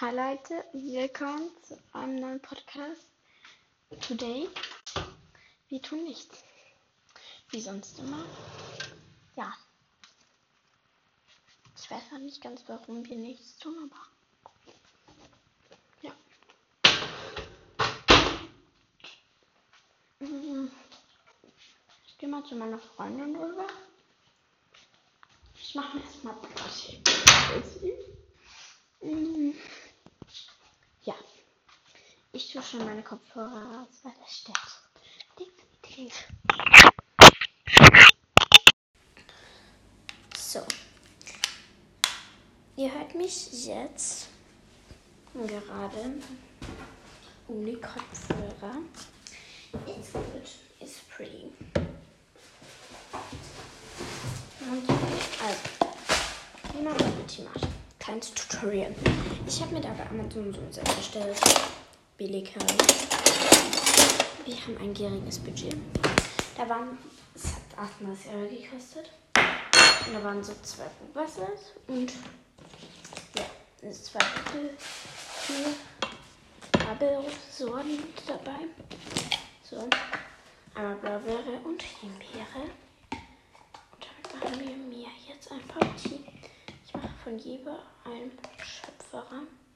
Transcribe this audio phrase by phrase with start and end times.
[0.00, 3.08] Hi Leute, willkommen zu einem neuen Podcast.
[4.00, 4.48] Today,
[5.66, 6.44] wir tun nichts.
[7.50, 8.24] Wie sonst immer.
[9.34, 9.52] Ja.
[11.76, 14.06] Ich weiß noch nicht ganz, warum wir nichts tun, aber.
[16.02, 16.12] Ja.
[20.20, 20.70] Mhm.
[22.06, 23.66] Ich gehe mal zu meiner Freundin rüber.
[25.56, 27.02] Ich mache mir erstmal Kaffee.
[29.00, 29.54] Mhm.
[32.48, 34.56] Ich tue schon meine Kopfhörer aus, weil das stört.
[35.38, 36.28] Definitiv.
[40.34, 40.60] So.
[42.76, 44.28] Ihr hört mich jetzt
[45.34, 46.14] gerade
[47.48, 48.78] um die Kopfhörer.
[49.86, 50.48] It's good.
[50.80, 51.52] It's pretty.
[54.62, 55.92] Und also,
[56.72, 57.68] wie man Bubble macht.
[57.98, 58.94] Kleines Tutorial.
[59.46, 61.38] Ich habe mir da bei Amazon so ein Set bestellt.
[62.18, 62.74] Billig halt.
[64.44, 65.76] Wir haben ein gieriges Budget.
[66.56, 66.98] Da waren,
[67.32, 69.12] es hat 38 Euro gekostet.
[69.36, 72.12] Und da waren so zwei Bubassers und
[73.36, 75.66] ja, zwei Bubble, vier
[76.72, 78.66] Bubble-Sorten dabei.
[79.62, 79.88] So,
[80.74, 82.64] einmal Blaubeere und Himbeere.
[83.92, 86.24] Und damit machen wir mir jetzt ein paar Tee.
[86.84, 89.42] Ich mache von jeder ein Schöpferer.
[89.42, 89.67] Ja.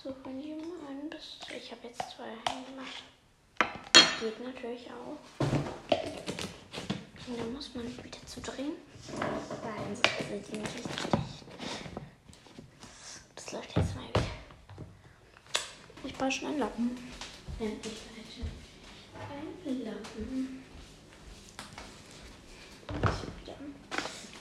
[0.00, 1.38] So von jedem ein bis.
[1.56, 2.30] Ich habe jetzt zwei
[2.70, 3.02] gemacht.
[4.20, 5.18] Geht natürlich auch.
[7.26, 8.74] Und dann muss man wieder zu drehen.
[9.16, 11.10] Weil sonst sind die nicht richtig.
[13.34, 14.22] Das läuft jetzt mal wieder.
[16.04, 16.96] Ich brauche schon einen Lappen.
[17.58, 18.48] Endlich bitte.
[19.66, 20.64] Ein Lappen.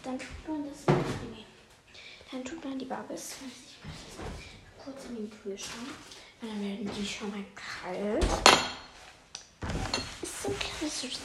[0.04, 0.86] Dann tut man das.
[2.32, 3.38] Dann tut man die Bubbles
[4.88, 5.90] kurz in den Kühlschrank.
[6.40, 8.24] Dann werden die schon mal kalt.
[10.22, 11.24] Ist so ein kleines Rezept.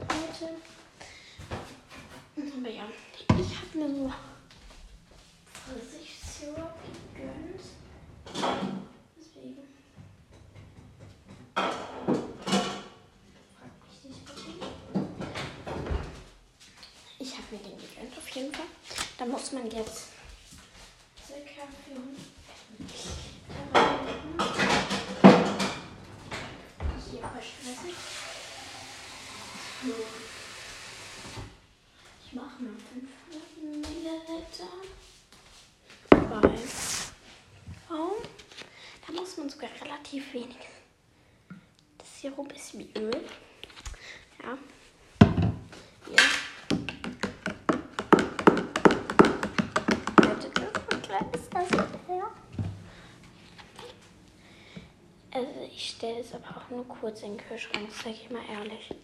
[0.00, 0.54] Heute.
[2.56, 2.84] Aber ja,
[3.20, 4.12] ich habe mir so
[5.52, 6.74] Pfirsichsirup
[7.14, 7.60] gegönnt.
[17.18, 18.66] Ich habe mir den gegönnt auf jeden Fall.
[19.18, 20.17] Da muss man jetzt
[32.26, 34.68] Ich mache mal 500 Milliliter.
[36.10, 36.58] Weil,
[37.90, 38.22] oh,
[39.06, 40.58] da muss man sogar relativ wenig.
[41.96, 43.24] Das Sirup ist wie Öl.
[44.42, 44.58] Ja.
[52.06, 52.30] Her.
[55.30, 58.94] Also ich stelle es aber auch nur kurz in den Kühlschrank, sage ich mal ehrlich.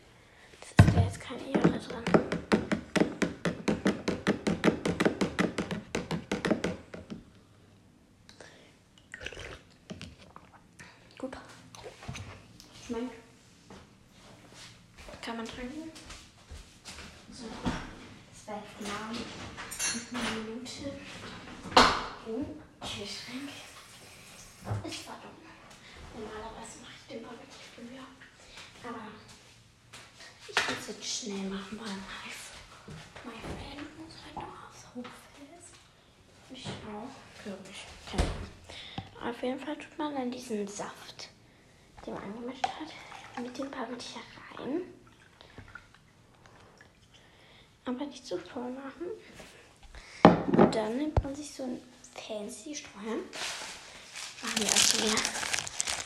[0.77, 2.05] Das ist da jetzt keine Ehre dran.
[12.87, 13.15] Schmeckt.
[15.23, 15.91] Kann man trinken.
[17.33, 17.45] So.
[17.65, 20.87] Das war jetzt genau eine Minute
[22.27, 22.45] im
[22.81, 23.51] Kühlschrank.
[24.85, 25.21] Es war.
[26.15, 28.07] Normalerweise mache ich den wirklich früher.
[28.87, 29.05] Aber
[30.73, 32.95] ich es jetzt schnell machen, weil mein,
[33.25, 35.75] mein Fan muss halt noch aufs Hochfest.
[36.53, 37.85] Ich auch, glaube ich.
[38.11, 39.31] Keine.
[39.31, 41.29] Auf jeden Fall tut man dann diesen Saft,
[42.05, 44.21] den man angemischt hat, mit dem Tea
[44.59, 44.83] rein.
[47.87, 49.07] Aber nicht zu voll machen.
[50.57, 51.81] Und dann nimmt man sich so ein
[52.15, 53.19] fancy Streuer.
[54.57, 55.23] Wir erstmal wieder.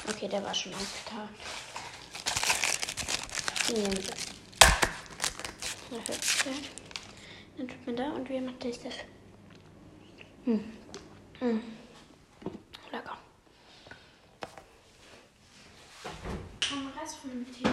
[0.08, 1.34] Okay, der war schon ausgetaucht.
[3.69, 4.38] Den nehmen wir.
[5.91, 6.44] Na, hübsch.
[7.56, 8.94] Dann tut man da und wie macht das das?
[10.44, 10.64] Hm.
[11.40, 11.62] Hm.
[12.93, 13.19] Lecker.
[16.73, 17.69] Am Rest von dem Tee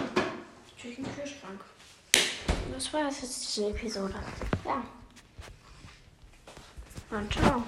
[0.82, 1.60] durch den Kühlschrank.
[2.72, 4.14] Das war es jetzt diese Episode.
[4.64, 4.84] Ja.
[7.10, 7.62] Und ciao.